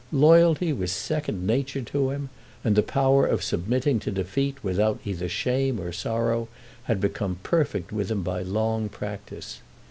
[0.11, 2.29] Loyalty was second nature to him,
[2.63, 6.47] and the power of submitting to defeat without either shame or sorrow
[6.85, 9.59] had become perfect with him by long practice.